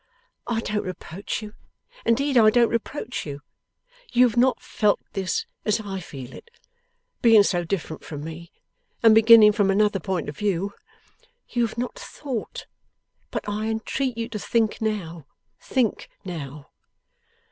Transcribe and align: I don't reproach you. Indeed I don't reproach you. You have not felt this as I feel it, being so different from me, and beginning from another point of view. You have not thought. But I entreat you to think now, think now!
I 0.47 0.61
don't 0.61 0.83
reproach 0.83 1.43
you. 1.43 1.53
Indeed 2.07 2.35
I 2.35 2.49
don't 2.49 2.71
reproach 2.71 3.23
you. 3.23 3.41
You 4.11 4.27
have 4.27 4.35
not 4.35 4.59
felt 4.59 4.99
this 5.13 5.45
as 5.63 5.79
I 5.79 5.99
feel 5.99 6.33
it, 6.33 6.49
being 7.21 7.43
so 7.43 7.63
different 7.63 8.03
from 8.03 8.23
me, 8.23 8.51
and 9.03 9.13
beginning 9.13 9.51
from 9.51 9.69
another 9.69 9.99
point 9.99 10.27
of 10.27 10.35
view. 10.35 10.73
You 11.49 11.67
have 11.67 11.77
not 11.77 11.93
thought. 11.99 12.65
But 13.29 13.47
I 13.47 13.67
entreat 13.67 14.17
you 14.17 14.27
to 14.29 14.39
think 14.39 14.81
now, 14.81 15.27
think 15.59 16.09
now! 16.25 16.71